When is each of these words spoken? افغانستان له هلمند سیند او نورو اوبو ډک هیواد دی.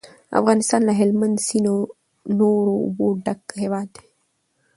افغانستان 0.39 0.81
له 0.87 0.93
هلمند 0.99 1.35
سیند 1.47 1.67
او 1.73 1.77
نورو 2.39 2.71
اوبو 2.83 3.07
ډک 3.25 3.41
هیواد 3.61 3.87
دی. 3.95 4.05